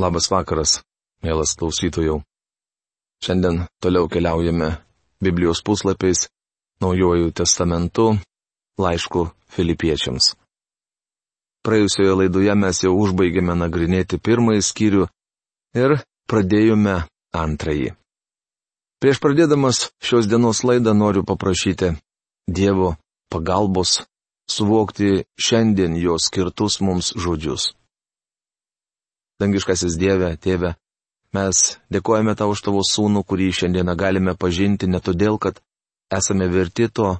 Labas 0.00 0.30
vakaras, 0.32 0.78
mielas 1.20 1.50
klausytojų. 1.60 2.22
Šiandien 3.20 3.66
toliau 3.84 4.08
keliaujame 4.08 4.78
Biblijos 5.20 5.60
puslapiais, 5.60 6.28
Naujojų 6.80 7.34
testamentu, 7.36 8.14
laišku 8.80 9.26
filipiečiams. 9.52 10.30
Praėjusioje 11.60 12.14
laidoje 12.16 12.54
mes 12.56 12.80
jau 12.80 12.94
užbaigėme 12.96 13.52
nagrinėti 13.60 14.16
pirmąjį 14.16 14.62
skyrių 14.64 15.08
ir 15.76 15.96
pradėjome 16.32 16.94
antrąjį. 17.36 17.90
Prieš 19.04 19.20
pradėdamas 19.20 19.90
šios 20.00 20.30
dienos 20.30 20.62
laidą 20.64 20.96
noriu 20.96 21.26
paprašyti 21.28 21.92
Dievo 22.48 22.94
pagalbos 23.28 23.98
suvokti 24.48 25.26
šiandien 25.36 26.00
jo 26.00 26.16
skirtus 26.16 26.80
mums 26.80 27.12
žodžius. 27.20 27.74
Dangiškasis 29.40 29.96
Dieve, 29.96 30.34
Tėve, 30.36 30.74
mes 31.32 31.78
dėkojame 31.92 32.34
tau 32.36 32.50
už 32.52 32.60
tavo 32.66 32.82
sūnų, 32.84 33.24
kurį 33.24 33.48
šiandieną 33.56 33.96
galime 33.96 34.34
pažinti 34.36 34.88
ne 34.90 35.00
todėl, 35.00 35.38
kad 35.40 35.62
esame 36.12 36.50
verti 36.52 36.90
to, 36.92 37.14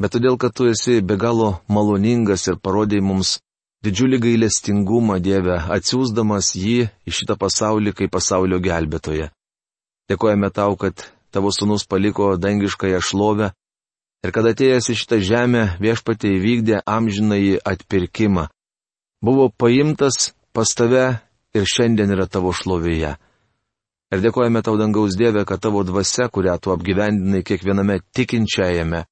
bet 0.00 0.12
todėl, 0.12 0.36
kad 0.36 0.52
tu 0.52 0.68
esi 0.68 1.00
be 1.00 1.16
galo 1.16 1.54
maloningas 1.72 2.46
ir 2.50 2.60
parodėjai 2.60 3.06
mums 3.08 3.38
didžiulį 3.86 4.20
gailestingumą 4.26 5.18
Dieve, 5.22 5.56
atsiūsdamas 5.76 6.52
jį 6.58 6.88
į 7.06 7.16
šitą 7.20 7.38
pasaulį 7.40 7.94
kaip 7.96 8.12
pasaulio 8.12 8.60
gelbėtoje. 8.60 9.30
Dėkojame 10.10 10.50
tau, 10.54 10.76
kad 10.76 11.08
tavo 11.34 11.52
sūnus 11.54 11.86
paliko 11.88 12.34
dangiškąją 12.40 13.00
šlovę 13.02 13.52
ir 14.24 14.32
kad 14.34 14.48
atėjęs 14.52 14.90
į 14.92 14.96
šitą 15.00 15.18
žemę 15.30 15.62
viešpatė 15.82 16.36
įvykdė 16.36 16.82
amžinąjį 16.84 17.60
atpirkimą. 17.64 18.48
Buvo 19.24 19.48
paimtas 19.50 20.32
pas 20.52 20.72
tave 20.76 21.06
ir 21.56 21.66
šiandien 21.68 22.12
yra 22.14 22.26
tavo 22.30 22.52
šlovėje. 22.54 23.16
Ir 24.14 24.22
dėkojame 24.22 24.62
tau 24.62 24.76
dangaus 24.78 25.16
Dieve, 25.18 25.42
kad 25.48 25.60
tavo 25.62 25.82
dvasia, 25.82 26.28
kurią 26.30 26.58
tu 26.62 26.70
apgyvendinai 26.70 27.42
kiekviename 27.46 27.98
tikinčiajame, 28.14 29.02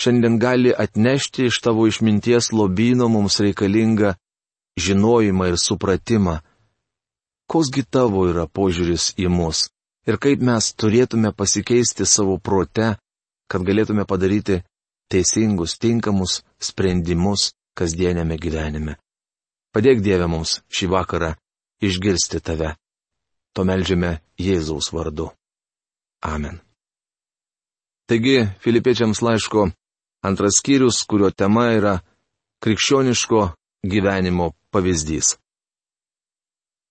šiandien 0.00 0.38
gali 0.40 0.72
atnešti 0.72 1.50
iš 1.50 1.60
tavo 1.64 1.84
išminties 1.90 2.52
lobino 2.52 3.10
mums 3.12 3.36
reikalingą 3.44 4.14
žinojimą 4.80 5.52
ir 5.52 5.60
supratimą. 5.60 6.38
Kosgi 7.50 7.84
tavo 7.84 8.24
yra 8.30 8.46
požiūris 8.48 9.12
į 9.20 9.28
mus 9.28 9.68
ir 10.08 10.16
kaip 10.20 10.40
mes 10.40 10.72
turėtume 10.72 11.32
pasikeisti 11.36 12.06
savo 12.08 12.38
prote, 12.38 12.94
kad 13.48 13.64
galėtume 13.64 14.06
padaryti 14.08 14.62
teisingus, 15.12 15.76
tinkamus 15.78 16.40
sprendimus 16.58 17.52
kasdienėme 17.76 18.40
gyvenime. 18.40 18.96
Padėk 19.74 20.00
Dieve 20.00 20.26
mums 20.30 20.62
šį 20.72 20.88
vakarą 20.96 21.34
išgirsti 21.86 22.40
tave. 22.40 22.74
To 23.54 23.64
melžiame 23.64 24.18
Jėzaus 24.40 24.90
vardu. 24.94 25.30
Amen. 26.24 26.58
Taigi, 28.08 28.48
filipiečiams 28.60 29.22
laiško 29.22 29.68
antras 30.24 30.58
skyrius, 30.58 31.04
kurio 31.08 31.30
tema 31.30 31.68
yra 31.76 31.94
krikščioniško 32.64 33.40
gyvenimo 33.84 34.52
pavyzdys. 34.72 35.36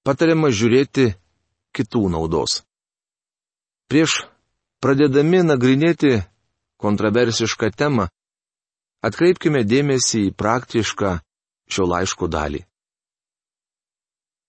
Patariama 0.06 0.52
žiūrėti 0.54 1.14
kitų 1.74 2.04
naudos. 2.14 2.62
Prieš 3.90 4.24
pradėdami 4.84 5.44
nagrinėti 5.48 6.20
kontroversišką 6.84 7.72
temą, 7.78 8.10
atkreipkime 9.06 9.64
dėmesį 9.64 10.28
į 10.30 10.36
praktišką 10.38 11.16
šio 11.72 11.88
laiško 11.90 12.28
dalį. 12.28 12.62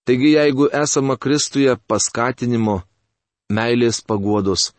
Taigi 0.05 0.33
jeigu 0.33 0.69
esama 0.83 1.17
Kristuje 1.17 1.77
paskatinimo, 1.89 2.83
meilės 3.49 4.03
paguodos, 4.05 4.73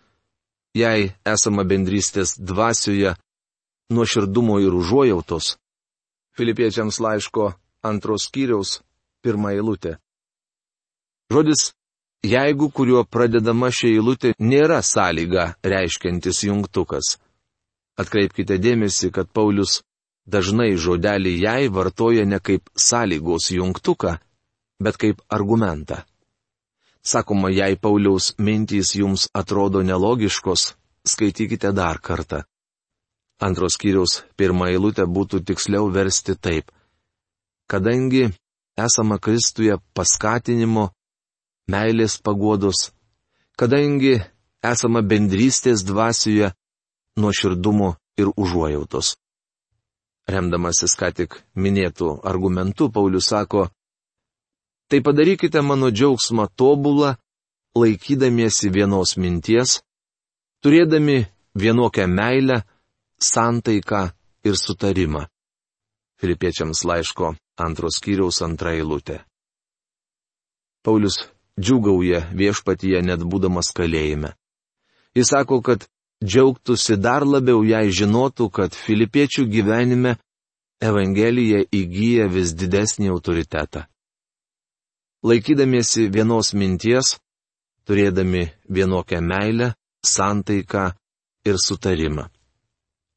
jei 0.78 1.14
esama 1.26 1.64
bendrystės 1.66 2.36
dvasioje, 2.38 3.16
nuoširdumo 3.90 4.60
ir 4.62 4.76
užuojautos. 4.78 5.56
Filipiečiams 6.38 7.00
laiško 7.02 7.54
antros 7.90 8.28
skyriaus 8.28 8.82
pirmą 9.24 9.56
eilutę. 9.56 9.96
Žodis 11.34 11.72
jeigu, 12.26 12.70
kuriuo 12.70 13.02
pradedama 13.10 13.72
ši 13.74 13.96
eilutė, 13.96 14.34
nėra 14.40 14.82
sąlyga 14.86 15.56
reiškiantis 15.64 16.44
jungtukas. 16.50 17.16
Atkreipkite 17.98 18.60
dėmesį, 18.62 19.10
kad 19.16 19.32
Paulius 19.34 19.80
dažnai 20.28 20.76
žodelį 20.76 21.34
jai 21.40 21.66
vartoja 21.70 22.26
ne 22.30 22.38
kaip 22.44 22.70
sąlygos 22.76 23.50
jungtuką, 23.56 24.18
bet 24.80 24.98
kaip 24.98 25.22
argumentą. 25.30 26.02
Sakoma, 27.06 27.50
jei 27.54 27.76
Pauliaus 27.78 28.34
mintys 28.38 28.96
jums 28.98 29.28
atrodo 29.34 29.84
nelogiškos, 29.86 30.74
skaitykite 31.06 31.72
dar 31.72 32.02
kartą. 32.02 32.42
Antros 33.40 33.76
kiriaus 33.78 34.24
pirmą 34.40 34.72
eilutę 34.72 35.06
būtų 35.06 35.44
tiksliau 35.46 35.92
versti 35.92 36.34
taip. 36.36 36.72
Kadangi 37.70 38.30
esama 38.78 39.20
Kristuje 39.20 39.78
paskatinimo, 39.94 40.90
meilės 41.70 42.18
pagodos, 42.22 42.90
kadangi 43.60 44.16
esama 44.64 45.02
bendrystės 45.02 45.84
dvasioje, 45.86 46.52
nuoširdumo 47.20 47.96
ir 48.18 48.32
užuojautos. 48.36 49.16
Remdamasis 50.26 50.96
ką 50.98 51.12
tik 51.14 51.38
minėtų 51.54 52.16
argumentų, 52.26 52.90
Paulius 52.92 53.30
sako, 53.30 53.68
Tai 54.90 55.02
padarykite 55.02 55.62
mano 55.62 55.90
džiaugsmą 55.90 56.46
tobulą, 56.56 57.16
laikydamiesi 57.76 58.70
vienos 58.70 59.16
minties, 59.18 59.80
turėdami 60.62 61.26
vienokią 61.58 62.06
meilę, 62.08 62.62
santaiką 63.18 64.02
ir 64.46 64.56
sutarimą. 64.62 65.26
Filipiečiams 66.22 66.84
laiško 66.86 67.34
antros 67.66 67.98
kiriaus 68.04 68.44
antra 68.46 68.76
eilutė. 68.78 69.24
Paulius 70.86 71.18
džiugauja 71.60 72.22
viešpatyje 72.38 73.02
net 73.02 73.26
būdamas 73.26 73.74
kalėjime. 73.76 74.36
Jis 75.18 75.34
sako, 75.34 75.62
kad 75.66 75.88
džiaugtųsi 76.24 77.00
dar 77.02 77.26
labiau, 77.26 77.64
jei 77.66 77.90
žinotų, 77.90 78.52
kad 78.54 78.78
filipiečių 78.78 79.48
gyvenime 79.50 80.16
Evangelija 80.84 81.66
įgyja 81.74 82.30
vis 82.30 82.54
didesnį 82.54 83.10
autoritetą 83.16 83.88
laikydamiesi 85.24 86.10
vienos 86.12 86.54
minties, 86.54 87.16
turėdami 87.86 88.50
vienokią 88.70 89.22
meilę, 89.22 89.74
santaiką 90.06 90.92
ir 91.46 91.60
sutarimą. 91.62 92.30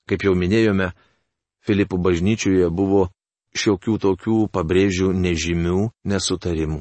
Kaip 0.09 0.25
jau 0.25 0.35
minėjome, 0.37 0.93
Filipų 1.69 1.99
bažnyčioje 2.01 2.69
buvo 2.73 3.09
šiokių 3.59 3.99
tokių 4.01 4.37
pabrėžių 4.53 5.11
nežymių 5.13 5.89
nesutarimų. 6.09 6.81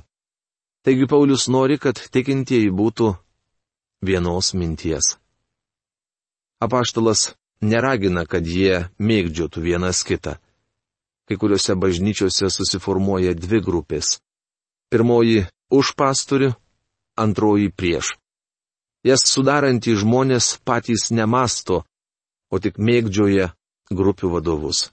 Taigi 0.87 1.07
Paulius 1.11 1.47
nori, 1.51 1.75
kad 1.75 1.99
tikintieji 1.99 2.69
būtų 2.71 3.09
vienos 4.07 4.53
minties. 4.53 5.17
Apaštalas 6.63 7.33
neragina, 7.59 8.23
kad 8.23 8.47
jie 8.47 8.87
mėgdžiotų 8.99 9.63
vienas 9.65 10.05
kitą. 10.07 10.37
Kai 11.27 11.35
kuriuose 11.35 11.75
bažnyčiose 11.75 12.47
susiformuoja 12.47 13.35
dvi 13.35 13.59
grupės 13.59 14.21
Pirmoji 14.87 15.47
už 15.73 15.93
pastorių, 15.99 16.53
antroji 17.19 17.69
prieš. 17.75 18.15
Jas 19.03 19.25
sudarantys 19.27 20.01
žmonės 20.03 20.57
patys 20.67 21.09
nemasto, 21.11 21.83
o 22.51 22.59
tik 22.59 22.79
mėgdžioja 22.79 23.51
grupių 23.91 24.31
vadovus. 24.37 24.89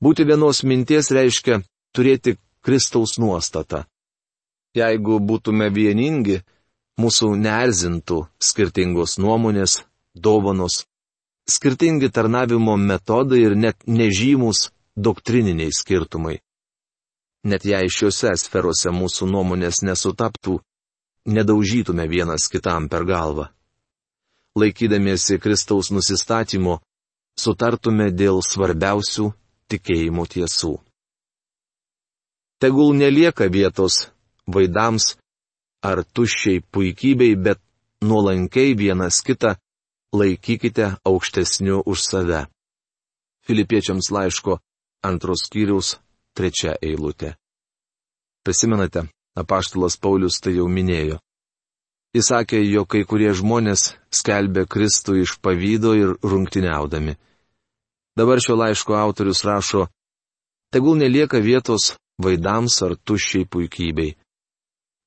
Būti 0.00 0.26
vienos 0.28 0.62
minties 0.62 1.08
reiškia 1.10 1.62
turėti 1.96 2.36
Kristaus 2.60 3.16
nuostatą. 3.18 3.86
Jeigu 4.76 5.20
būtume 5.24 5.70
vieningi, 5.72 6.42
mūsų 7.00 7.32
neerzintų 7.40 8.26
skirtingos 8.36 9.16
nuomonės, 9.16 9.80
dovanos, 10.12 10.84
skirtingi 11.48 12.10
tarnavimo 12.12 12.76
metodai 12.76 13.40
ir 13.46 13.56
net 13.56 13.86
nežymus 13.86 14.70
doktrininiai 14.96 15.72
skirtumai. 15.72 16.40
Net 17.46 17.62
jei 17.68 17.86
šiuose 17.92 18.32
sferose 18.40 18.90
mūsų 18.90 19.28
nuomonės 19.30 19.84
nesutaptų, 19.86 20.56
nedaužytume 21.30 22.08
vienas 22.10 22.48
kitam 22.50 22.88
per 22.90 23.04
galvą. 23.06 23.46
Laikydamiesi 24.58 25.38
Kristaus 25.38 25.92
nusistatymo, 25.94 26.80
sutartume 27.38 28.08
dėl 28.10 28.40
svarbiausių 28.42 29.28
tikėjimo 29.70 30.24
tiesų. 30.26 30.72
Tegul 32.58 32.96
nelieka 32.96 33.46
vietos 33.52 34.06
vaidams 34.48 35.12
ar 35.84 36.02
tuščiai 36.02 36.64
puikybei, 36.72 37.36
bet 37.36 37.60
nuolankiai 38.02 38.74
vienas 38.74 39.20
kitą 39.22 39.54
laikykite 40.16 40.96
aukštesniu 41.04 41.82
už 41.86 42.02
save. 42.08 42.46
Filipiečiams 43.46 44.10
laiško 44.10 44.58
antros 45.04 45.44
skyriaus 45.46 45.98
trečia 46.36 46.76
eilutė. 46.82 47.34
Prisimenate, 48.44 49.08
Apaštalas 49.36 49.96
Paulius 50.00 50.38
tai 50.40 50.56
jau 50.56 50.68
minėjo. 50.70 51.18
Jis 52.16 52.30
sakė, 52.30 52.60
jog 52.64 52.86
kai 52.92 53.02
kurie 53.04 53.32
žmonės 53.36 53.90
skelbė 54.14 54.64
Kristų 54.70 55.18
iš 55.24 55.34
pavydo 55.44 55.92
ir 55.98 56.14
rungtiniaudami. 56.24 57.16
Dabar 58.16 58.40
šio 58.40 58.56
laiško 58.56 58.96
autorius 58.96 59.42
rašo, 59.44 59.88
tegul 60.72 60.96
nelieka 60.96 61.42
vietos 61.44 61.96
vaidams 62.22 62.78
ar 62.86 62.96
tuščiai 62.96 63.44
puikybei. 63.44 64.14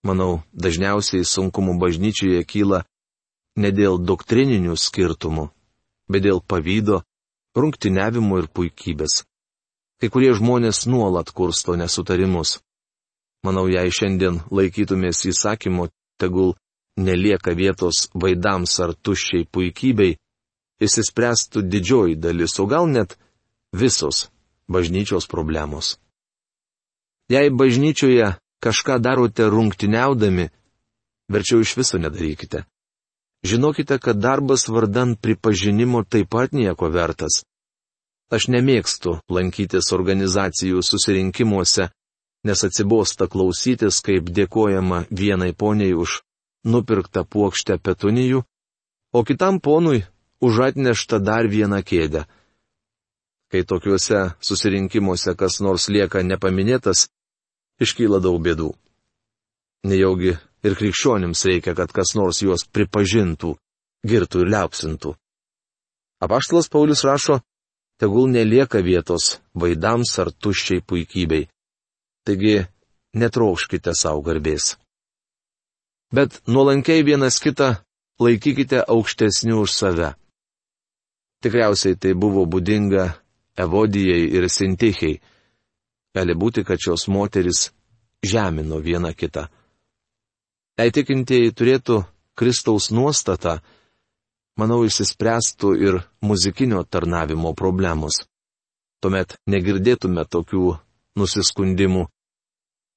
Manau, 0.05 0.43
dažniausiai 0.53 1.25
sunkumų 1.25 1.79
bažnyčioje 1.81 2.43
kyla 2.45 2.83
ne 3.57 3.71
dėl 3.73 3.97
doktrininių 3.99 4.77
skirtumų, 4.77 5.49
bet 6.07 6.23
dėl 6.27 6.39
pavydo, 6.45 7.01
rungtiniavimo 7.57 8.37
ir 8.39 8.47
puikybės. 8.53 9.23
Kai 9.99 10.07
kurie 10.07 10.31
žmonės 10.31 10.85
nuolat 10.87 11.31
kursto 11.35 11.75
nesutarimus. 11.75 12.59
Manau, 13.43 13.67
jei 13.67 13.91
šiandien 13.91 14.41
laikytumės 14.51 15.25
įsakymo, 15.27 15.89
tegul 16.19 16.55
nelieka 16.99 17.51
vietos 17.55 18.07
vaidams 18.15 18.75
ar 18.83 18.95
tuščiai 18.95 19.47
puikybei, 19.47 20.17
įsispręstų 20.83 21.63
didžioji 21.67 22.19
dalis, 22.19 22.55
o 22.59 22.65
gal 22.67 22.87
net 22.87 23.15
visos 23.75 24.27
bažnyčios 24.71 25.27
problemos. 25.27 25.97
Jei 27.29 27.51
bažnyčioje 27.51 28.35
kažką 28.63 28.99
darote 29.03 29.47
rungtiniaudami, 29.51 30.49
verčiau 31.31 31.61
iš 31.63 31.75
viso 31.77 31.99
nedarykite. 31.99 32.65
Žinokite, 33.43 33.99
kad 33.99 34.19
darbas 34.19 34.67
vardan 34.67 35.15
pripažinimo 35.15 36.03
taip 36.03 36.31
pat 36.31 36.51
nieko 36.51 36.89
vertas. 36.91 37.43
Aš 38.29 38.45
nemėgstu 38.53 39.15
lankytis 39.33 39.89
organizacijų 39.95 40.83
susirinkimuose, 40.85 41.89
nes 42.45 42.63
atsibosta 42.63 43.25
klausytis, 43.27 44.01
kaip 44.05 44.29
dėkojama 44.29 45.05
vienai 45.09 45.53
poniai 45.57 45.95
už 45.97 46.19
nupirktą 46.69 47.25
puokštę 47.25 47.79
petunijų, 47.81 48.43
o 49.13 49.23
kitam 49.25 49.59
ponui 49.59 50.03
už 50.45 50.59
atneštą 50.69 51.19
dar 51.25 51.49
vieną 51.49 51.81
kėdę. 51.83 52.25
Kai 53.49 53.63
tokiuose 53.65 54.35
susirinkimuose 54.45 55.33
kas 55.33 55.57
nors 55.65 55.89
lieka 55.89 56.21
nepaminėtas, 56.21 57.07
iškyla 57.81 58.21
daug 58.21 58.37
bėdų. 58.45 58.69
Nejaugi 59.89 60.35
ir 60.37 60.75
krikščionims 60.77 61.45
reikia, 61.49 61.73
kad 61.73 61.89
kas 61.95 62.13
nors 62.13 62.43
juos 62.43 62.67
pripažintų, 62.69 63.55
girtų 64.05 64.43
ir 64.43 64.51
liaupsintų. 64.53 65.15
Apaštalas 66.21 66.69
Paulius 66.69 67.01
rašo, 67.07 67.39
tegul 67.99 68.29
nelieka 68.31 68.79
vietos 68.81 69.39
vaidams 69.53 70.11
ar 70.21 70.31
tuščiai 70.31 70.81
puikybei. 70.87 71.49
Taigi, 72.25 72.55
netraukškite 73.19 73.93
savo 73.95 74.21
garbės. 74.27 74.77
Bet 76.13 76.41
nuolankiai 76.47 77.03
vienas 77.05 77.37
kitą 77.43 77.75
laikykite 78.23 78.83
aukštesnių 78.87 79.59
už 79.63 79.73
save. 79.73 80.13
Tikriausiai 81.43 81.95
tai 81.95 82.13
buvo 82.13 82.45
būdinga 82.45 83.05
Evodijai 83.59 84.23
ir 84.35 84.47
Sintichiai. 84.49 85.19
Gali 86.15 86.33
būti, 86.35 86.63
kad 86.67 86.79
šios 86.81 87.07
moteris 87.11 87.69
žemino 88.25 88.79
vieną 88.83 89.13
kitą. 89.15 89.47
Jei 90.79 90.91
tikintieji 90.95 91.51
turėtų 91.51 91.99
Kristaus 92.39 92.89
nuostatą, 92.91 93.59
manau, 94.59 94.83
išsispręstų 94.85 95.73
ir 95.87 96.01
muzikinio 96.25 96.83
tarnavimo 96.83 97.53
problemos. 97.55 98.23
Tuomet 98.99 99.37
negirdėtume 99.47 100.25
tokių 100.27 100.75
nusiskundimų. 101.19 102.07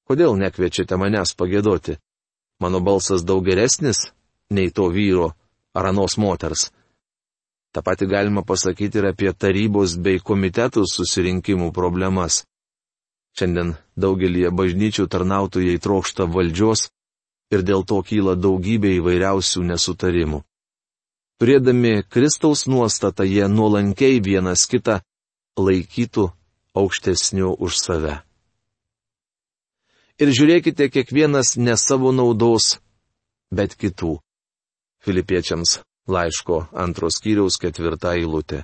Kodėl 0.07 0.35
nekviečiate 0.39 0.99
manęs 0.99 1.31
pagėdoti? 1.39 1.97
Mano 2.59 2.79
balsas 2.83 3.23
daug 3.23 3.45
geresnis 3.47 4.09
nei 4.51 4.71
to 4.71 4.89
vyro 4.91 5.31
ar 5.73 5.89
anos 5.91 6.17
moters. 6.17 6.71
Ta 7.73 7.81
pati 7.81 8.05
galima 8.05 8.43
pasakyti 8.45 8.99
ir 8.99 9.07
apie 9.09 9.31
tarybos 9.33 9.95
bei 9.97 10.19
komitetų 10.19 10.83
susirinkimų 10.85 11.71
problemas. 11.73 12.43
Šiandien 13.33 13.73
daugelie 13.97 14.51
bažnyčių 14.53 15.07
tarnautojai 15.09 15.79
trokšta 15.81 16.27
valdžios 16.35 16.89
ir 17.55 17.65
dėl 17.65 17.81
to 17.89 18.03
kyla 18.05 18.35
daugybė 18.37 18.91
įvairiausių 18.99 19.63
nesutarimų. 19.71 20.43
Turėdami 21.43 22.05
Kristaus 22.07 22.61
nuostatą, 22.71 23.25
jie 23.27 23.49
nuolankiai 23.51 24.21
vienas 24.23 24.61
kitą 24.71 25.01
laikytų 25.59 26.29
aukštesniu 26.79 27.49
už 27.59 27.79
save. 27.83 28.13
Ir 30.23 30.31
žiūrėkite 30.37 30.87
kiekvienas 30.87 31.57
ne 31.59 31.75
savo 31.75 32.13
naudos, 32.15 32.77
bet 33.51 33.75
kitų. 33.75 34.13
Filipiečiams 35.03 35.81
laiško 36.07 36.61
antros 36.85 37.19
kiriaus 37.19 37.59
ketvirtą 37.59 38.15
eilutę. 38.21 38.63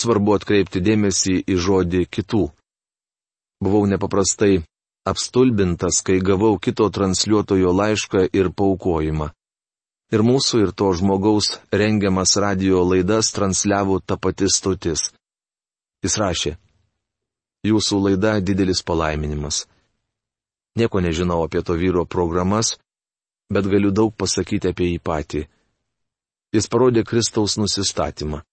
Svarbu 0.00 0.38
atkreipti 0.40 0.80
dėmesį 0.80 1.42
į 1.44 1.60
žodį 1.60 2.04
kitų. 2.08 2.44
Buvau 3.60 3.84
nepaprastai 3.84 4.62
apstulbintas, 5.04 6.00
kai 6.00 6.22
gavau 6.24 6.56
kito 6.56 6.88
transliuotojo 6.88 7.76
laišką 7.84 8.30
ir 8.32 8.54
paukojimą. 8.56 9.34
Ir 10.14 10.22
mūsų 10.22 10.60
ir 10.62 10.72
to 10.78 10.92
žmogaus 10.94 11.56
rengiamas 11.74 12.36
radio 12.38 12.84
laidas 12.86 13.32
transliavo 13.34 13.98
ta 13.98 14.16
pati 14.16 14.46
stotis. 14.52 15.08
Jis 16.04 16.18
rašė. 16.20 16.52
Jūsų 17.66 18.00
laida 18.06 18.36
didelis 18.40 18.84
palaiminimas. 18.86 19.64
Nieko 20.78 21.00
nežinau 21.02 21.40
apie 21.46 21.62
to 21.66 21.74
vyro 21.80 22.04
programas, 22.04 22.76
bet 23.50 23.66
galiu 23.70 23.90
daug 23.90 24.12
pasakyti 24.14 24.70
apie 24.70 24.92
jį 24.92 25.00
patį. 25.02 25.42
Jis 26.54 26.70
parodė 26.70 27.02
Kristaus 27.08 27.56
nusistatymą. 27.58 28.44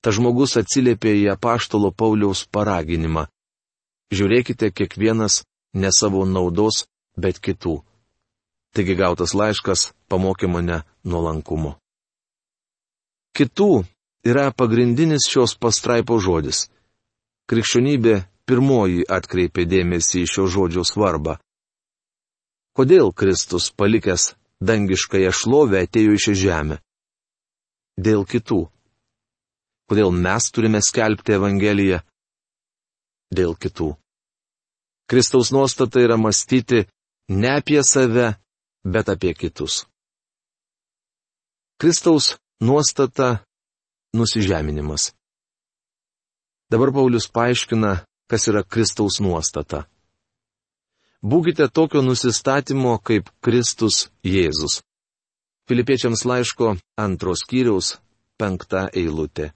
Ta 0.00 0.14
žmogus 0.16 0.56
atsiliepė 0.56 1.12
į 1.20 1.26
apaštalo 1.34 1.92
Pauliaus 1.92 2.46
paraginimą 2.48 3.26
žiūrėkite 4.10 4.70
kiekvienas 4.74 5.42
ne 5.74 5.90
savo 5.94 6.24
naudos, 6.26 6.84
bet 7.16 7.38
kitų. 7.38 7.78
Taigi 8.74 8.94
gautas 8.98 9.34
laiškas 9.34 9.90
pamokė 10.10 10.48
mane 10.50 10.82
nuolankumo. 11.04 11.76
Kitų 13.36 13.84
yra 14.26 14.50
pagrindinis 14.52 15.26
šios 15.30 15.56
pastraipo 15.58 16.18
žodis. 16.22 16.68
Krikščionybė 17.50 18.16
pirmoji 18.46 19.06
atkreipė 19.10 19.66
dėmesį 19.70 20.24
į 20.24 20.30
šio 20.34 20.46
žodžio 20.54 20.84
svarbą. 20.86 21.38
Kodėl 22.76 23.10
Kristus 23.12 23.70
palikęs 23.74 24.34
dangiškąją 24.62 25.32
šlovę 25.34 25.82
atėjo 25.86 26.14
į 26.14 26.22
šią 26.26 26.36
žemę? 26.44 26.78
Dėl 27.98 28.22
kitų. 28.28 28.62
Kodėl 29.90 30.14
mes 30.14 30.46
turime 30.54 30.78
skelbti 30.84 31.34
Evangeliją? 31.34 31.98
dėl 33.34 33.54
kitų. 33.54 33.94
Kristaus 35.10 35.50
nuostata 35.54 36.02
yra 36.02 36.16
mąstyti 36.18 36.84
ne 37.30 37.50
apie 37.56 37.82
save, 37.86 38.34
bet 38.84 39.08
apie 39.08 39.34
kitus. 39.34 39.86
Kristaus 41.80 42.36
nuostata- 42.60 43.44
nusižeminimas. 44.18 45.12
Dabar 46.70 46.92
Paulius 46.92 47.26
paaiškina, 47.28 48.04
kas 48.30 48.48
yra 48.48 48.62
Kristaus 48.62 49.20
nuostata. 49.20 49.84
Būkite 51.22 51.68
tokio 51.68 52.02
nusistatymo 52.02 52.98
kaip 53.02 53.28
Kristus 53.44 54.10
Jėzus. 54.24 54.82
Filipiečiams 55.68 56.24
laiško 56.24 56.76
antros 56.96 57.42
kiriaus 57.50 57.98
penkta 58.38 58.88
eilutė. 58.96 59.50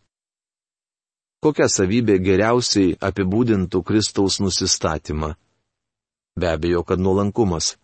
Kokia 1.45 1.69
savybė 1.69 2.19
geriausiai 2.25 2.97
apibūdintų 3.01 3.83
Kristaus 3.85 4.41
nusistatymą? 4.41 5.35
Be 6.41 6.49
abejo, 6.49 6.83
kad 6.89 7.01
nuolankumas. 7.01 7.77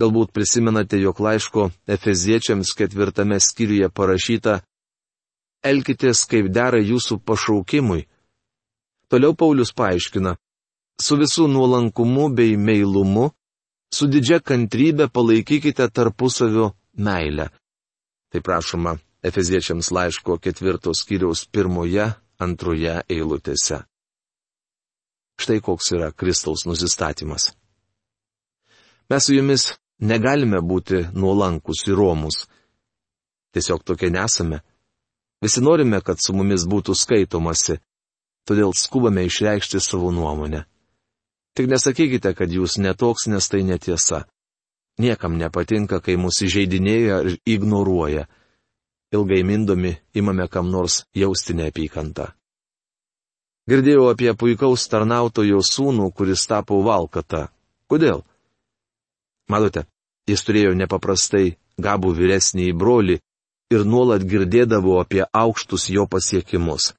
Galbūt 0.00 0.32
prisimenate, 0.32 0.96
jog 1.00 1.20
laiško 1.20 1.70
Efeziečiams 1.86 2.72
ketvirtame 2.76 3.38
skyriuje 3.40 3.90
parašyta 3.92 4.60
Elkitės 5.62 6.24
kaip 6.26 6.48
dera 6.50 6.80
jūsų 6.82 7.20
pašaukimui. 7.22 8.08
Toliau 9.12 9.36
Paulius 9.38 9.70
paaiškina, 9.76 10.32
su 10.98 11.18
visų 11.20 11.46
nuolankumu 11.52 12.30
bei 12.34 12.56
meilumu, 12.56 13.28
su 13.94 14.08
didžia 14.10 14.40
kantrybė 14.40 15.06
palaikykite 15.12 15.86
tarpusavio 15.94 16.72
meilę. 16.98 17.50
Tai 18.32 18.40
prašoma 18.40 18.96
Efeziečiams 19.22 19.92
laiško 19.94 20.40
ketvirtos 20.42 21.04
skyriaus 21.04 21.44
pirmoje 21.46 22.08
antroje 22.42 22.96
eilutėse. 23.06 23.84
Štai 25.38 25.60
koks 25.62 25.92
yra 25.94 26.10
Kristaus 26.10 26.66
nusistatymas. 26.66 27.52
Mes 29.10 29.26
su 29.26 29.36
jumis 29.36 29.68
negalime 30.02 30.60
būti 30.60 31.06
nuolankus 31.14 31.86
ir 31.86 31.96
romus. 31.96 32.46
Tiesiog 33.54 33.84
tokie 33.86 34.10
nesame. 34.10 34.62
Visi 35.42 35.62
norime, 35.62 36.00
kad 36.00 36.18
su 36.22 36.34
mumis 36.34 36.66
būtų 36.70 36.94
skaitomasi, 36.96 37.78
todėl 38.46 38.74
skubame 38.78 39.24
išreikšti 39.26 39.80
savo 39.82 40.10
nuomonę. 40.14 40.64
Tik 41.54 41.68
nesakykite, 41.68 42.32
kad 42.34 42.50
jūs 42.50 42.78
netoks, 42.80 43.26
nes 43.28 43.48
tai 43.48 43.62
netiesa. 43.66 44.24
Niekam 45.02 45.36
nepatinka, 45.40 46.00
kai 46.00 46.16
mūsų 46.20 46.46
įžeidinėja 46.48 47.18
ir 47.26 47.38
ignoruoja. 47.56 48.26
Ilgai 49.12 49.42
mindomi 49.44 49.92
imame 50.16 50.46
kam 50.48 50.70
nors 50.72 51.02
jausti 51.12 51.56
neapykantą. 51.58 52.30
Girdėjau 53.68 54.08
apie 54.10 54.32
puikaus 54.34 54.88
tarnautojo 54.90 55.60
sūnų, 55.62 56.08
kuris 56.16 56.46
tapo 56.48 56.80
valkata. 56.82 57.50
Kodėl? 57.86 58.24
Matote, 59.52 59.84
jis 60.28 60.44
turėjo 60.46 60.72
nepaprastai 60.78 61.56
gabų 61.82 62.12
vyresnį 62.18 62.72
brolį 62.78 63.18
ir 63.72 63.84
nuolat 63.88 64.24
girdėdavo 64.28 64.98
apie 65.00 65.24
aukštus 65.24 65.88
jo 65.90 66.06
pasiekimus. 66.06 66.92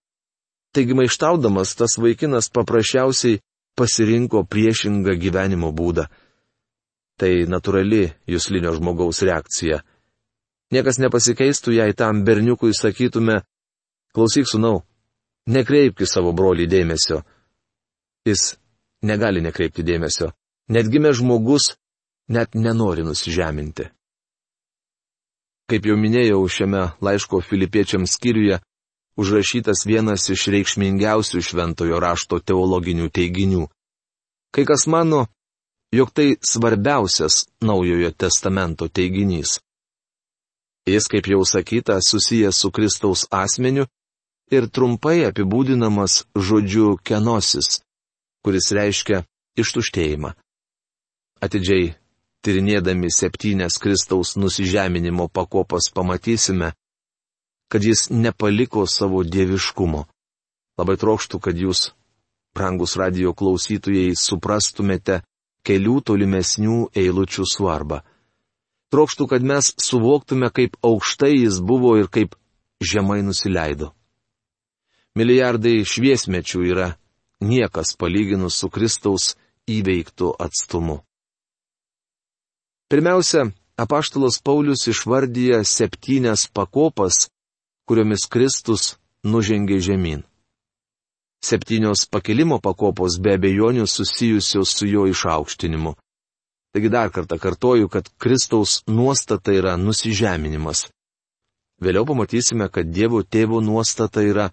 Taigi 0.74 0.96
maištaudamas 0.98 1.76
tas 1.78 2.00
vaikinas 2.02 2.50
paprasčiausiai 2.50 3.42
pasirinko 3.78 4.44
priešingą 4.50 5.14
gyvenimo 5.22 5.70
būdą. 5.74 6.08
Tai 7.22 7.32
natūrali 7.46 8.08
jūslinio 8.30 8.74
žmogaus 8.74 9.22
reakcija. 9.22 9.84
Niekas 10.74 10.98
nepasikeistų, 10.98 11.76
jei 11.78 11.94
tam 11.94 12.24
berniukui 12.26 12.74
sakytume, 12.74 13.44
klausyk 14.18 14.50
sunau, 14.50 14.82
nekreipki 15.46 16.10
savo 16.10 16.34
brolį 16.34 16.66
dėmesio. 16.72 17.22
Jis 18.26 18.56
negali 19.06 19.44
nekreipti 19.46 19.86
dėmesio. 19.86 20.32
Netgime 20.74 21.14
žmogus 21.14 21.76
net 22.36 22.56
nenori 22.58 23.06
nusižeminti. 23.06 23.90
Kaip 25.70 25.86
jau 25.88 25.96
minėjau 25.98 26.42
šiame 26.52 26.84
laiško 27.06 27.40
filipiečiams 27.48 28.18
skyriuje, 28.18 28.60
užrašytas 29.18 29.86
vienas 29.88 30.28
iš 30.34 30.48
reikšmingiausių 30.54 31.42
šventojo 31.48 32.02
rašto 32.04 32.42
teologinių 32.44 33.08
teiginių. 33.14 33.68
Kai 34.54 34.66
kas 34.70 34.86
mano, 34.92 35.28
jog 35.94 36.12
tai 36.12 36.36
svarbiausias 36.42 37.46
naujojo 37.62 38.12
testamento 38.12 38.90
teiginys. 38.90 39.60
Jis, 40.86 41.08
kaip 41.08 41.30
jau 41.32 41.46
sakyta, 41.48 42.00
susijęs 42.02 42.60
su 42.60 42.72
Kristaus 42.72 43.24
asmeniu 43.32 43.86
ir 44.52 44.68
trumpai 44.68 45.24
apibūdinamas 45.30 46.26
žodžiu 46.36 46.98
kenosis, 47.08 47.80
kuris 48.44 48.74
reiškia 48.76 49.24
ištuštėjimą. 49.56 50.34
Atidžiai 51.44 51.94
tyrinėdami 52.44 53.10
septynes 53.12 53.80
Kristaus 53.80 54.36
nusižeminimo 54.36 55.30
pakopas 55.32 55.90
pamatysime, 55.96 56.74
kad 57.72 57.84
jis 57.84 58.10
nepaliko 58.12 58.86
savo 58.88 59.24
dieviškumo. 59.24 60.04
Labai 60.78 60.96
trokštų, 61.00 61.40
kad 61.40 61.58
jūs, 61.58 61.92
brangus 62.54 62.98
radio 63.00 63.34
klausytojai, 63.38 64.16
suprastumėte 64.18 65.22
kelių 65.66 66.02
tolimesnių 66.10 66.80
eilučių 66.98 67.46
svarbą. 67.50 68.02
Trokštų, 68.94 69.28
kad 69.32 69.42
mes 69.42 69.72
suvoktume, 69.82 70.52
kaip 70.54 70.76
aukštai 70.86 71.32
jis 71.34 71.62
buvo 71.64 71.96
ir 71.98 72.12
kaip 72.14 72.36
žemai 72.84 73.24
nusileido. 73.26 73.94
Milijardai 75.18 75.80
šviesmečių 75.86 76.62
yra 76.74 76.92
niekas 77.42 77.96
palyginus 77.98 78.58
su 78.62 78.70
Kristaus 78.70 79.34
įveiktų 79.70 80.34
atstumu. 80.42 81.02
Pirmiausia, 82.94 83.48
apaštalas 83.78 84.36
Paulius 84.46 84.88
išvardyja 84.88 85.64
septynias 85.66 86.46
pakopas, 86.54 87.16
kuriomis 87.90 88.28
Kristus 88.30 88.84
nužengė 89.26 89.80
žemyn. 89.82 90.20
Septynios 91.42 92.04
pakilimo 92.06 92.60
pakopos 92.62 93.16
be 93.18 93.34
abejonių 93.34 93.88
susijusios 93.90 94.76
su 94.78 94.86
jo 94.86 95.08
išaukštinimu. 95.10 95.96
Taigi 96.70 96.92
dar 96.94 97.10
kartą 97.10 97.40
kartoju, 97.42 97.90
kad 97.90 98.12
Kristaus 98.22 98.84
nuostata 98.86 99.56
yra 99.58 99.74
nusižeminimas. 99.74 100.84
Vėliau 101.82 102.06
pamatysime, 102.06 102.68
kad 102.70 102.92
Dievo 102.94 103.24
tėvo 103.26 103.64
nuostata 103.72 104.22
yra 104.22 104.52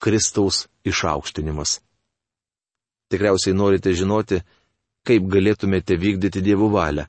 Kristaus 0.00 0.62
išaukštinimas. 0.88 1.82
Tikriausiai 3.12 3.52
norite 3.52 3.92
žinoti, 3.92 4.40
kaip 5.04 5.28
galėtumėte 5.28 6.00
vykdyti 6.00 6.40
Dievo 6.40 6.72
valią. 6.72 7.04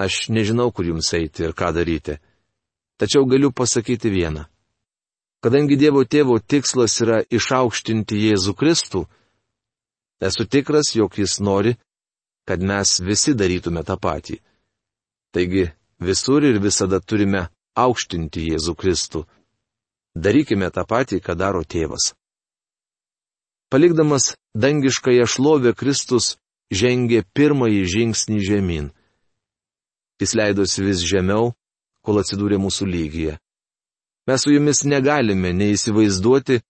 Aš 0.00 0.30
nežinau, 0.32 0.70
kur 0.72 0.86
jums 0.88 1.12
eiti 1.16 1.44
ir 1.44 1.52
ką 1.52 1.74
daryti. 1.76 2.16
Tačiau 3.00 3.26
galiu 3.28 3.52
pasakyti 3.52 4.08
vieną. 4.12 4.46
Kadangi 5.44 5.76
Dievo 5.80 6.04
tėvo 6.04 6.36
tikslas 6.40 6.98
yra 7.04 7.22
išaukštinti 7.24 8.16
Jėzų 8.26 8.52
Kristų, 8.60 9.00
esu 10.20 10.44
tikras, 10.44 10.92
jog 10.96 11.16
jis 11.16 11.38
nori, 11.40 11.76
kad 12.48 12.60
mes 12.60 12.98
visi 13.00 13.32
darytume 13.36 13.84
tą 13.88 13.96
patį. 13.96 14.36
Taigi 15.32 15.70
visur 16.00 16.44
ir 16.44 16.60
visada 16.60 17.00
turime 17.00 17.46
aukštinti 17.76 18.50
Jėzų 18.50 18.76
Kristų. 18.76 19.24
Darykime 20.16 20.68
tą 20.74 20.84
patį, 20.84 21.20
ką 21.24 21.36
daro 21.38 21.64
tėvas. 21.64 22.12
Palikdamas 23.70 24.34
dangiškąją 24.52 25.28
šlovę 25.30 25.72
Kristus 25.78 26.34
žengė 26.74 27.22
pirmąjį 27.32 27.84
žingsnį 27.94 28.40
žemyn. 28.42 28.90
Jis 30.20 30.34
leidosi 30.36 30.84
vis 30.84 31.00
žemiau, 31.00 31.54
kol 32.04 32.20
atsidūrė 32.20 32.58
mūsų 32.60 32.88
lygyje. 32.88 33.38
Mes 34.28 34.44
su 34.44 34.52
jumis 34.52 34.84
negalime 34.84 35.52
nei 35.56 35.74
įsivaizduoti, 35.76 36.60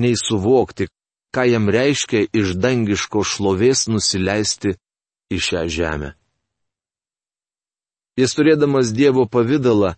nei 0.00 0.14
suvokti, 0.16 0.86
ką 1.34 1.44
jam 1.50 1.68
reiškia 1.70 2.28
iš 2.40 2.54
dangiško 2.62 3.24
šlovės 3.26 3.88
nusileisti 3.90 4.76
į 5.30 5.38
šią 5.46 5.66
žemę. 5.76 6.14
Jis 8.18 8.34
turėdamas 8.36 8.90
Dievo 8.94 9.26
pavydalą, 9.30 9.94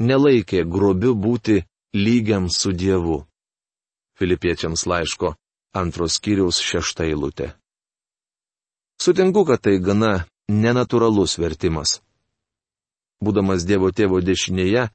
nelaikė 0.00 0.64
grobiu 0.68 1.14
būti 1.14 1.62
lygiam 1.96 2.48
su 2.52 2.72
Dievu. 2.72 3.24
Filipiečiams 4.16 4.86
laiško 4.88 5.34
antros 5.76 6.20
kiriaus 6.24 6.60
šešta 6.62 7.04
eilutė. 7.08 7.52
Sutinku, 9.02 9.44
kad 9.44 9.60
tai 9.60 9.76
gana 9.78 10.24
nenatūralus 10.48 11.36
vertimas. 11.40 12.00
Būdamas 13.24 13.64
Dievo 13.68 13.90
tėvo 13.92 14.20
dešinėje, 14.20 14.88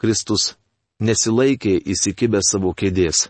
Kristus 0.00 0.54
nesilaikė 1.00 1.76
įsikibę 1.92 2.40
savo 2.44 2.72
kėdės. 2.74 3.28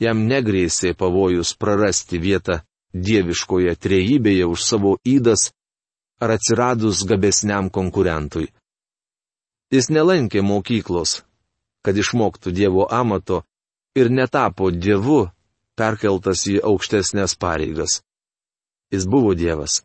Jam 0.00 0.24
negrėsė 0.26 0.94
pavojus 0.96 1.54
prarasti 1.60 2.18
vietą 2.18 2.60
dieviškoje 2.94 3.76
trejybėje 3.76 4.46
už 4.48 4.64
savo 4.64 4.96
įdas 5.04 5.50
ar 6.20 6.36
atsiradus 6.36 7.04
gabesniam 7.08 7.70
konkurentui. 7.70 8.50
Jis 9.70 9.90
nelankė 9.92 10.42
mokyklos, 10.42 11.20
kad 11.84 11.96
išmoktų 11.96 12.52
Dievo 12.52 12.88
amato 12.90 13.44
ir 13.94 14.10
netapo 14.10 14.70
Dievu, 14.70 15.28
perkeltas 15.78 16.44
į 16.50 16.58
aukštesnės 16.66 17.36
pareigas. 17.38 18.00
Jis 18.90 19.06
buvo 19.06 19.36
Dievas. 19.38 19.84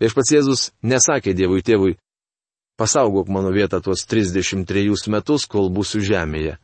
Viešpats 0.00 0.32
Jėzus 0.32 0.62
nesakė 0.82 1.34
Dievui 1.36 1.62
tėvui, 1.62 1.98
Pasaugok 2.76 3.28
mano 3.28 3.50
vietą 3.54 3.80
tuos 3.80 4.02
33 4.06 5.10
metus, 5.14 5.46
kol 5.46 5.70
būsiu 5.70 6.02
žemėje. 6.02 6.58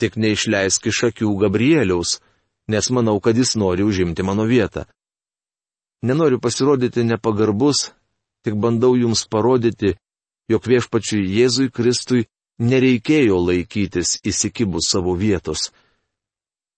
Tik 0.00 0.16
neišleisk 0.16 0.88
iš 0.88 1.02
akių 1.10 1.34
Gabrieliaus, 1.42 2.20
nes 2.68 2.88
manau, 2.90 3.18
kad 3.20 3.36
jis 3.36 3.56
nori 3.60 3.84
užimti 3.84 4.24
mano 4.24 4.46
vietą. 4.48 4.86
Nenoriu 6.02 6.38
pasirodyti 6.40 7.04
nepagarbus, 7.04 7.90
tik 8.44 8.54
bandau 8.54 8.94
jums 8.96 9.26
parodyti, 9.28 9.96
jog 10.48 10.64
viešpačiui 10.64 11.26
Jėzui 11.26 11.68
Kristui 11.74 12.28
nereikėjo 12.58 13.36
laikytis 13.42 14.18
įsikibus 14.24 14.88
savo 14.88 15.14
vietos. 15.18 15.68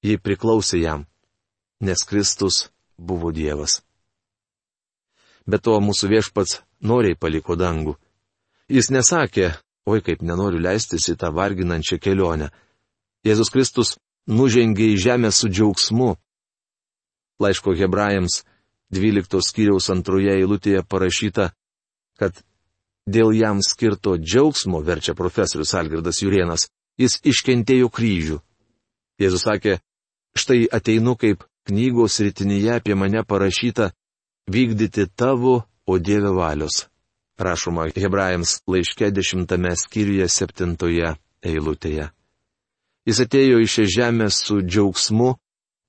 Jei 0.02 0.18
priklausė 0.18 0.80
jam, 0.80 1.06
nes 1.80 2.02
Kristus 2.08 2.70
buvo 2.96 3.30
Dievas. 3.30 3.82
Be 5.46 5.58
to 5.58 5.76
mūsų 5.80 6.08
viešpats 6.14 6.60
noriai 6.80 7.16
paliko 7.16 7.56
dangų. 7.56 7.96
Jis 8.70 8.86
nesakė, 8.94 9.48
oi 9.90 9.98
kaip 10.06 10.20
nenoriu 10.22 10.60
leistis 10.62 11.08
į 11.10 11.16
tą 11.18 11.32
varginančią 11.34 11.96
kelionę. 11.98 12.52
Jėzus 13.26 13.50
Kristus 13.50 13.96
nužengė 14.30 14.92
į 14.92 15.00
žemę 15.04 15.32
su 15.34 15.50
džiaugsmu. 15.50 16.12
Laiško 17.42 17.74
hebrajams 17.74 18.44
12 18.94 19.42
skyriaus 19.42 19.90
antroje 19.90 20.36
eilutėje 20.36 20.84
parašyta, 20.86 21.48
kad 22.20 22.38
dėl 23.10 23.34
jam 23.34 23.58
skirto 23.66 24.14
džiaugsmo, 24.20 24.84
verčia 24.86 25.16
profesorius 25.18 25.74
Algirdas 25.74 26.22
Jurienas, 26.22 26.68
jis 26.94 27.18
iškentėjo 27.26 27.90
kryžių. 27.90 28.38
Jėzus 29.18 29.48
sakė, 29.48 29.80
štai 30.38 30.68
ateinu 30.70 31.16
kaip 31.18 31.42
knygos 31.66 32.20
rytinyje 32.22 32.78
apie 32.78 32.94
mane 32.94 33.26
parašyta 33.26 33.90
vykdyti 34.46 35.10
tavo, 35.10 35.64
o 35.90 35.98
Dieve 35.98 36.30
valios 36.30 36.84
rašoma 37.40 37.88
Hebrajams 37.96 38.60
laiške 38.70 39.10
dešimtame 39.16 39.74
skyriuje 39.76 40.28
septintoje 40.28 41.14
eilutėje. 41.42 42.10
Jis 43.08 43.22
atėjo 43.24 43.60
į 43.64 43.68
šią 43.74 43.86
žemę 43.96 44.30
su 44.34 44.60
džiaugsmu 44.60 45.34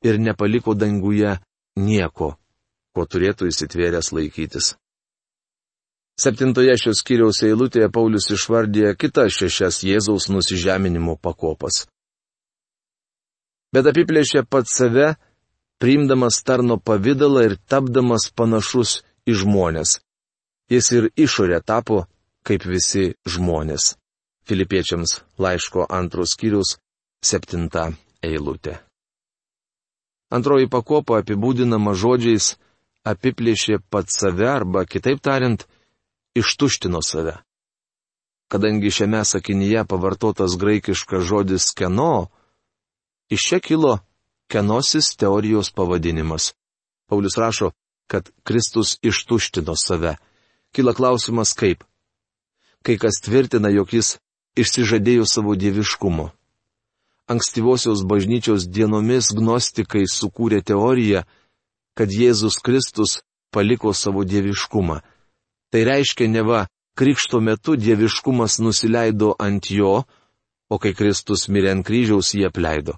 ir 0.08 0.20
nepaliko 0.20 0.74
danguje 0.74 1.36
nieko 1.76 2.36
ko 2.96 3.06
turėtų 3.08 3.50
įsitvėręs 3.52 4.12
laikytis. 4.16 4.76
Septintoje 6.22 6.76
šios 6.78 7.02
skyriaus 7.02 7.40
eilutėje 7.48 7.88
Paulius 7.94 8.28
išvardė 8.36 8.94
kitas 9.00 9.38
šešias 9.40 9.82
Jėzaus 9.88 10.28
nusižeminimo 10.30 11.16
pakopas. 11.18 11.86
Bet 13.72 13.88
apiplėšė 13.88 14.44
pats 14.52 14.76
save, 14.76 15.14
priimdamas 15.82 16.42
tarno 16.46 16.78
pavydalą 16.78 17.46
ir 17.48 17.58
tapdamas 17.72 18.28
panašus 18.36 19.00
į 19.26 19.40
žmonės. 19.42 19.98
Jis 20.72 20.92
ir 20.96 21.10
išorė 21.20 21.60
tapo 21.68 22.06
kaip 22.48 22.64
visi 22.66 23.12
žmonės. 23.28 23.96
Filipiečiams 24.48 25.20
laiško 25.38 25.86
antros 25.90 26.34
skyrius 26.36 26.78
septinta 27.22 27.92
eilutė. 28.24 28.80
Antroji 30.32 30.70
pakopa 30.72 31.20
apibūdinama 31.20 31.94
žodžiais 31.94 32.56
apiplėšė 33.04 33.82
pats 33.92 34.22
save 34.22 34.48
arba 34.48 34.86
kitaip 34.88 35.20
tariant, 35.20 35.66
ištuštino 36.40 37.02
save. 37.04 37.36
Kadangi 38.52 38.92
šiame 38.92 39.26
sakinyje 39.28 39.84
pavartotas 39.88 40.56
graikiškas 40.60 41.28
žodis 41.28 41.70
keno, 41.76 42.32
iš 43.32 43.48
čia 43.48 43.60
kilo 43.60 44.00
kenosis 44.52 45.16
teorijos 45.20 45.72
pavadinimas. 45.72 46.54
Paulius 47.08 47.38
rašo, 47.38 47.72
kad 48.08 48.32
Kristus 48.44 48.98
ištuštino 49.04 49.76
save. 49.76 50.16
Kila 50.76 50.94
klausimas 50.98 51.54
kaip. 51.54 51.84
Kai 52.86 52.98
kas 52.98 53.22
tvirtina, 53.24 53.70
jog 53.70 53.94
jis 53.94 54.16
išsižadėjo 54.58 55.28
savo 55.30 55.56
dieviškumo 55.56 56.32
ankstyvosios 57.32 58.04
bažnyčios 58.08 58.68
dienomis 58.68 59.32
gnostikai 59.38 60.04
sukūrė 60.10 60.62
teoriją, 60.68 61.24
kad 61.98 62.12
Jėzus 62.12 62.60
Kristus 62.66 63.22
paliko 63.56 63.94
savo 63.96 64.24
dieviškumą. 64.28 65.00
Tai 65.72 65.82
reiškia, 65.88 66.28
neva 66.28 66.68
krikšto 67.00 67.40
metu 67.40 67.78
dieviškumas 67.80 68.60
nusileido 68.64 69.36
ant 69.40 69.72
jo, 69.72 70.04
o 70.72 70.76
kai 70.82 70.94
Kristus 70.96 71.48
mirė 71.52 71.76
ant 71.76 71.88
kryžiaus 71.88 72.34
jį 72.36 72.48
apleido. 72.52 72.98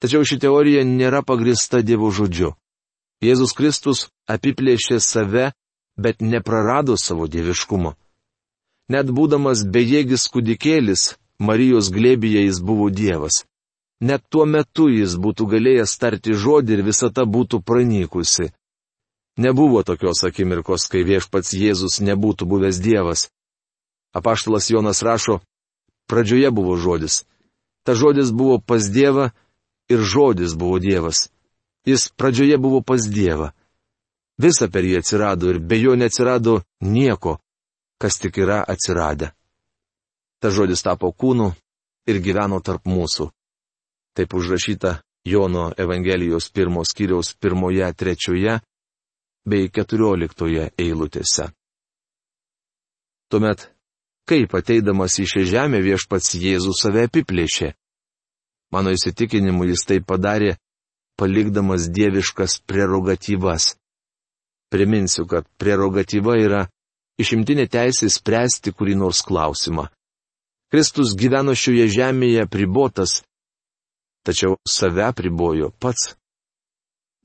Tačiau 0.00 0.24
ši 0.24 0.40
teorija 0.40 0.82
nėra 0.84 1.22
pagrista 1.24 1.80
Dievo 1.80 2.10
žodžiu. 2.12 2.52
Jėzus 3.24 3.54
Kristus 3.56 4.08
apiplėšė 4.28 4.98
save, 5.00 5.52
bet 5.96 6.20
neprarado 6.20 6.96
savo 6.96 7.26
dieviškumo. 7.26 7.94
Net 8.88 9.08
būdamas 9.08 9.64
bejėgis 9.64 10.28
kudikėlis, 10.28 11.14
Marijos 11.38 11.90
glėbyje 11.90 12.44
jis 12.44 12.60
buvo 12.60 12.90
Dievas. 12.90 13.44
Net 14.00 14.22
tuo 14.28 14.44
metu 14.46 14.88
jis 14.92 15.16
būtų 15.16 15.46
galėjęs 15.50 15.96
tarti 15.98 16.34
žodį 16.34 16.76
ir 16.76 16.82
visata 16.86 17.24
būtų 17.24 17.62
pranykusi. 17.62 18.50
Nebuvo 19.38 19.82
tokios 19.82 20.22
akimirkos, 20.28 20.86
kai 20.86 21.02
viešpats 21.02 21.54
Jėzus 21.58 21.98
nebūtų 22.04 22.46
buvęs 22.46 22.78
Dievas. 22.78 23.28
Apaštalas 24.14 24.70
Jonas 24.70 25.02
rašo, 25.02 25.40
pradžioje 26.06 26.50
buvo 26.54 26.76
žodis. 26.76 27.24
Ta 27.82 27.94
žodis 27.98 28.30
buvo 28.30 28.60
pas 28.60 28.86
Dievą 28.86 29.32
ir 29.90 29.98
žodis 29.98 30.54
buvo 30.54 30.78
Dievas. 30.78 31.30
Jis 31.84 32.12
pradžioje 32.14 32.58
buvo 32.58 32.80
pas 32.80 33.02
Dievą. 33.02 33.50
Visa 34.40 34.68
per 34.68 34.84
jį 34.86 34.98
atsirado 34.98 35.50
ir 35.52 35.60
be 35.62 35.78
jo 35.78 35.94
neatsirado 35.94 36.60
nieko, 36.82 37.38
kas 38.02 38.18
tik 38.18 38.38
yra 38.42 38.64
atsiradę. 38.66 39.30
Ta 40.42 40.50
žodis 40.50 40.82
tapo 40.82 41.12
kūnu 41.12 41.52
ir 42.10 42.20
gyveno 42.20 42.60
tarp 42.60 42.86
mūsų. 42.90 43.30
Taip 44.14 44.34
užrašyta 44.34 44.98
Jono 45.24 45.72
Evangelijos 45.78 46.50
pirmos 46.52 46.92
kiriaus 46.92 47.32
pirmoje, 47.40 47.86
trečioje 47.96 48.58
bei 49.48 49.70
keturioliktoje 49.70 50.70
eilutėse. 50.78 51.48
Tuomet, 53.32 53.70
kaip 54.28 54.52
ateidamas 54.56 55.16
į 55.20 55.26
šią 55.30 55.44
žemę 55.52 55.80
viešpats 55.84 56.34
Jėzus 56.36 56.82
save 56.84 57.06
apiplėšė? 57.08 57.72
Mano 58.72 58.92
įsitikinimu 58.94 59.68
jis 59.70 59.84
tai 59.88 60.00
padarė, 60.02 60.56
palikdamas 61.16 61.88
dieviškas 61.88 62.60
prerogatyvas. 62.68 63.74
Priminsiu, 64.74 65.22
kad 65.30 65.46
prerogatyva 65.60 66.34
yra 66.42 66.64
išimtinė 67.22 67.68
teisė 67.70 68.08
spręsti 68.10 68.72
kurį 68.74 68.96
nors 68.98 69.20
klausimą. 69.22 69.86
Kristus 70.74 71.12
gyveno 71.14 71.54
šioje 71.54 71.86
žemėje 71.94 72.48
pribotas, 72.50 73.20
tačiau 74.26 74.56
save 74.66 75.12
pribojo 75.14 75.70
pats. 75.78 76.16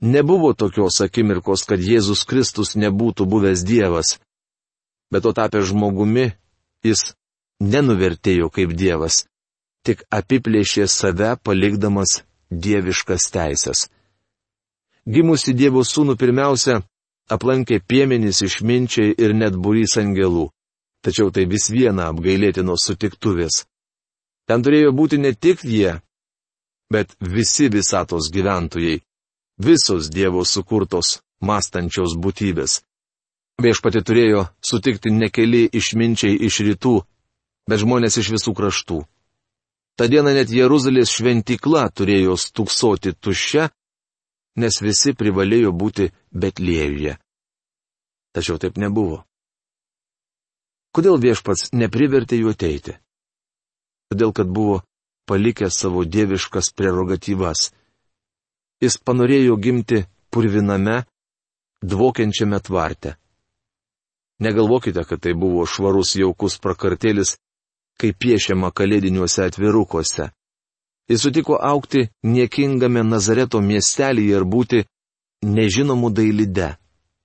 Nebuvo 0.00 0.52
tokios 0.54 1.00
akimirkos, 1.02 1.66
kad 1.66 1.82
Jėzus 1.82 2.22
Kristus 2.24 2.76
nebūtų 2.78 3.26
buvęs 3.26 3.64
Dievas. 3.66 4.14
Bet 5.10 5.26
to 5.26 5.34
tapę 5.36 5.60
žmogumi, 5.66 6.30
jis 6.86 7.02
nenuvertėjo 7.60 8.48
kaip 8.54 8.72
Dievas, 8.78 9.24
tik 9.84 10.06
apiplėšė 10.14 10.86
save 10.88 11.34
palikdamas 11.42 12.20
dieviškas 12.50 13.28
teisės. 13.34 13.88
Gimusi 15.04 15.52
Dievo 15.56 15.82
sūnų 15.84 16.16
pirmiausia, 16.16 16.80
aplankė 17.30 17.80
piemenys 17.80 18.42
išminčiai 18.46 19.14
ir 19.18 19.34
net 19.34 19.56
burys 19.56 19.96
angelų 20.00 20.48
tačiau 21.02 21.30
tai 21.32 21.46
vis 21.48 21.70
viena 21.72 22.08
apgailėtinos 22.10 22.84
sutiktuvės. 22.86 23.64
Ten 24.48 24.64
turėjo 24.64 24.92
būti 24.96 25.20
ne 25.20 25.32
tik 25.34 25.64
jie, 25.64 26.00
bet 26.92 27.14
visi 27.20 27.70
visatos 27.72 28.30
gyventojai, 28.34 29.00
visos 29.58 30.10
Dievo 30.10 30.44
sukurtos, 30.44 31.20
mąstančios 31.40 32.16
būtybės. 32.20 32.80
Viešpati 33.60 34.02
turėjo 34.04 34.46
sutikti 34.64 35.12
ne 35.12 35.28
keli 35.28 35.66
išminčiai 35.68 36.36
iš 36.48 36.60
rytų, 36.66 36.96
bet 37.68 37.82
žmonės 37.82 38.16
iš 38.20 38.32
visų 38.36 38.54
kraštų. 38.56 39.00
Ta 39.96 40.08
diena 40.08 40.32
net 40.32 40.48
Jeruzalės 40.48 41.12
šventykla 41.12 41.90
turėjo 41.92 42.38
stuksoti 42.40 43.12
tuščia, 43.12 43.68
nes 44.56 44.80
visi 44.82 45.14
privalėjo 45.14 45.72
būti 45.72 46.10
Betlėjuje. 46.32 47.16
Tačiau 48.34 48.58
taip 48.62 48.78
nebuvo. 48.78 49.24
Kodėl 50.94 51.20
viešpats 51.22 51.70
neprivertė 51.74 52.40
jų 52.40 52.54
ateiti? 52.54 52.96
Todėl, 54.10 54.32
kad 54.34 54.50
buvo 54.50 54.80
palikęs 55.30 55.76
savo 55.78 56.02
dieviškas 56.02 56.72
prerogatyvas. 56.74 57.70
Jis 58.82 58.96
panorėjo 58.98 59.54
gimti 59.60 60.02
purviname, 60.34 61.04
dvokiančiame 61.82 62.58
tvarte. 62.60 63.14
Negalvokite, 64.40 65.04
kad 65.04 65.20
tai 65.20 65.34
buvo 65.36 65.66
švarus 65.68 66.16
jaukus 66.16 66.56
prakartėlis, 66.58 67.36
kaip 68.00 68.16
piešiama 68.18 68.72
kalėdiniuose 68.72 69.44
atvirukuose. 69.46 70.30
Jis 71.10 71.24
sutiko 71.26 71.58
aukti 71.58 72.06
niekingame 72.22 73.02
Nazareto 73.02 73.58
miestelėje 73.60 74.36
ir 74.38 74.44
būti 74.46 74.84
nežinomų 75.42 76.12
dailide. 76.14 76.76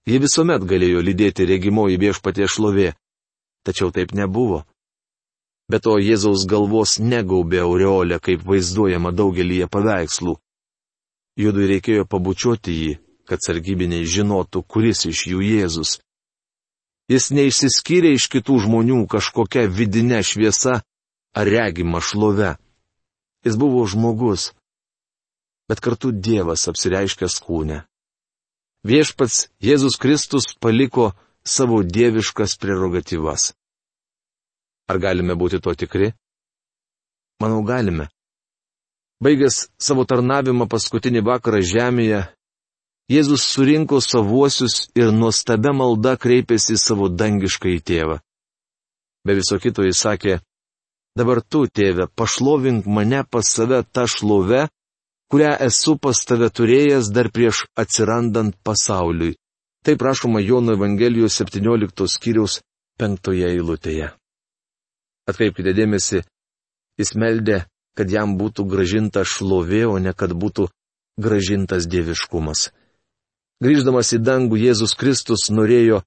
Ji 0.09 0.21
visuomet 0.21 0.65
galėjo 0.65 1.01
lydėti 1.05 1.45
regimoji 1.45 1.99
viešpatie 2.01 2.47
šlovė 2.49 2.93
tačiau 3.65 3.91
taip 3.91 4.13
nebuvo. 4.13 4.63
Be 5.69 5.81
to 5.81 5.97
Jėzaus 5.97 6.45
galvos 6.45 6.99
negaubė 7.01 7.63
aureolė, 7.65 8.19
kaip 8.21 8.45
vaizduojama 8.45 9.11
daugelįje 9.17 9.67
paveikslų. 9.73 10.35
Judui 11.41 11.69
reikėjo 11.73 12.05
pabučiuoti 12.05 12.75
jį, 12.79 12.91
kad 13.25 13.41
sargybiniai 13.41 14.05
žinotų, 14.05 14.61
kuris 14.69 15.07
iš 15.09 15.25
jų 15.31 15.41
Jėzus. 15.41 15.97
Jis 17.09 17.31
neišsiskyrė 17.33 18.13
iš 18.17 18.29
kitų 18.33 18.59
žmonių 18.65 19.01
kažkokia 19.09 19.65
vidinė 19.69 20.21
šviesa 20.25 20.79
ar 21.35 21.49
regima 21.49 22.01
šlove. 22.01 22.55
Jis 23.45 23.57
buvo 23.61 23.85
žmogus, 23.85 24.51
bet 25.69 25.81
kartu 25.81 26.11
Dievas 26.11 26.65
apsireiškęs 26.71 27.37
kūne. 27.45 27.83
Viešpats 28.85 29.47
Jėzus 29.61 29.97
Kristus 30.01 30.51
paliko 30.61 31.11
savo 31.45 31.81
dieviškas 31.83 32.57
prerogatyvas. 32.61 33.53
Ar 34.89 34.99
galime 35.01 35.33
būti 35.37 35.61
to 35.61 35.73
tikri? 35.73 36.11
Manau, 37.41 37.63
galime. 37.65 38.09
Baigęs 39.21 39.67
savo 39.81 40.05
tarnavimą 40.05 40.67
paskutinį 40.69 41.23
vakarą 41.25 41.61
žemėje, 41.65 42.25
Jėzus 43.09 43.43
surinko 43.53 43.99
savuosius 44.01 44.87
ir 44.97 45.11
nuostabia 45.13 45.75
malda 45.77 46.15
kreipėsi 46.17 46.73
į 46.73 46.81
savo 46.81 47.09
dangišką 47.13 47.69
į 47.75 47.81
tėvą. 47.85 48.15
Be 49.25 49.35
viso 49.37 49.59
kito 49.61 49.85
jis 49.85 50.01
sakė, 50.01 50.39
dabar 51.17 51.41
tu, 51.41 51.65
tėve, 51.67 52.07
pašlovink 52.15 52.85
mane 52.85 53.23
pas 53.29 53.47
save 53.47 53.83
tą 53.91 54.05
šlovę, 54.11 54.67
kurią 55.31 55.55
esu 55.67 55.95
pas 55.97 56.19
tave 56.27 56.51
turėjęs 56.51 57.09
dar 57.15 57.31
prieš 57.31 57.65
atsirandant 57.79 58.55
pasauliui. 58.63 59.37
Tai 59.85 59.95
prašoma 60.01 60.41
Jono 60.41 60.73
Evangelijos 60.73 61.37
17 61.41 62.07
skyriaus 62.09 62.61
5 62.99 63.33
eilutėje. 63.49 64.11
Atkreipkite 65.29 65.73
dėmesį, 65.77 66.23
jis 66.99 67.11
meldė, 67.17 67.65
kad 67.97 68.11
jam 68.11 68.35
būtų 68.37 68.65
gražinta 68.69 69.23
šlovė, 69.25 69.85
o 69.87 69.97
ne 69.99 70.13
kad 70.13 70.33
būtų 70.33 70.67
gražintas 71.21 71.87
dieviškumas. 71.87 72.69
Grįždamas 73.63 74.11
į 74.17 74.19
dangų 74.19 74.59
Jėzus 74.59 74.93
Kristus 74.99 75.47
norėjo 75.49 76.01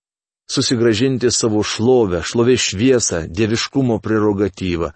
susigražinti 0.51 1.31
savo 1.31 1.63
šlovę, 1.63 2.23
šlovės 2.25 2.71
šviesą, 2.71 3.27
dieviškumo 3.29 3.99
prerogatyvą. 4.01 4.93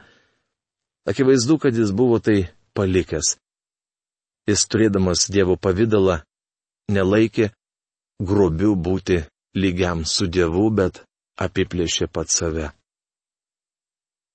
Akivaizdu, 1.08 1.58
kad 1.58 1.76
jis 1.76 1.90
buvo 1.92 2.18
tai 2.22 2.48
palikęs. 2.74 3.36
Jis 4.48 4.66
turėdamas 4.66 5.28
Dievo 5.30 5.54
pavydalą 5.56 6.22
nelaikė 6.90 7.52
grobiu 8.22 8.74
būti 8.74 9.20
lygiam 9.54 10.04
su 10.06 10.26
Dievu, 10.26 10.70
bet 10.70 11.02
apiplėšė 11.38 12.08
pat 12.10 12.30
save. 12.30 12.72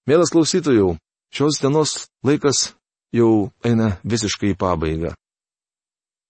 Mielas 0.08 0.32
klausytojų, 0.32 0.96
šios 1.36 1.60
dienos 1.60 2.08
laikas 2.24 2.72
jau 3.12 3.50
eina 3.68 3.98
visiškai 4.08 4.54
į 4.54 4.60
pabaigą. 4.60 5.12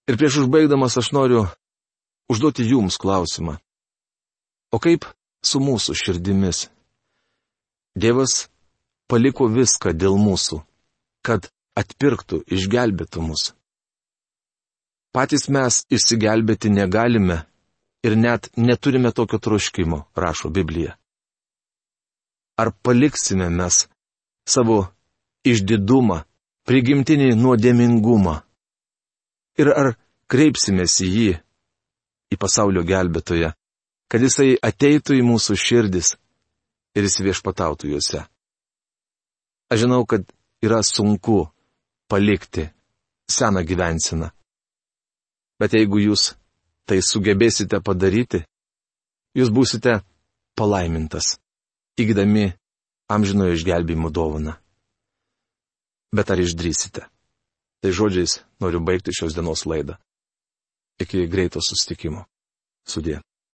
Ir 0.10 0.18
prieš 0.18 0.42
užbaigdamas 0.46 0.98
aš 0.98 1.12
noriu 1.14 1.46
užduoti 2.32 2.66
jums 2.66 2.98
klausimą. 2.98 3.60
O 4.72 4.80
kaip 4.84 5.06
su 5.44 5.62
mūsų 5.64 5.96
širdimis? 5.96 6.68
Dievas 7.98 8.48
paliko 9.10 9.48
viską 9.50 9.94
dėl 9.96 10.18
mūsų, 10.20 10.60
kad 11.26 11.48
atpirktų, 11.80 12.44
išgelbėtų 12.58 13.24
mus. 13.24 13.52
Patys 15.16 15.48
mes 15.50 15.86
išsigelbėti 15.90 16.70
negalime 16.70 17.40
ir 18.06 18.18
net 18.20 18.52
neturime 18.58 19.12
tokio 19.12 19.40
troškimo, 19.40 20.04
rašo 20.16 20.52
Biblija. 20.54 20.98
Ar 22.58 22.74
paliksime 22.84 23.50
mes 23.50 23.86
savo 24.48 24.88
išdidumą, 25.46 26.24
prigimtinį 26.68 27.32
nuodėmingumą? 27.40 28.36
Ir 29.58 29.72
ar 29.74 29.94
kreipsimės 30.30 31.00
į 31.06 31.10
jį, 31.18 31.34
į 32.34 32.40
pasaulio 32.42 32.84
gelbėtoją, 32.86 33.54
kad 34.12 34.24
jisai 34.24 34.56
ateitų 34.64 35.20
į 35.20 35.26
mūsų 35.28 35.58
širdis 35.60 36.16
ir 36.98 37.08
įsiviešpatautų 37.08 37.94
juose? 37.94 38.24
Aš 39.68 39.84
žinau, 39.84 40.06
kad 40.08 40.24
yra 40.64 40.80
sunku 40.84 41.48
palikti 42.08 42.70
seną 43.28 43.64
gyvensiną. 43.68 44.32
Bet 45.60 45.74
jeigu 45.74 46.00
jūs 46.00 46.36
tai 46.88 47.02
sugebėsite 47.04 47.82
padaryti, 47.84 48.46
jūs 49.36 49.52
būsite 49.52 50.00
palaimintas, 50.58 51.36
įgydami 52.00 52.54
amžinojo 53.12 53.58
išgelbėjimo 53.58 54.12
dovaną. 54.14 54.56
Bet 56.16 56.32
ar 56.32 56.40
išdrysite? 56.40 57.08
Tai 57.84 57.92
žodžiais 57.94 58.40
noriu 58.64 58.80
baigti 58.82 59.14
šios 59.14 59.36
dienos 59.36 59.66
laidą. 59.68 59.98
Iki 60.98 61.28
greito 61.30 61.62
sustikimo. 61.62 62.26
Sudė. 62.88 63.20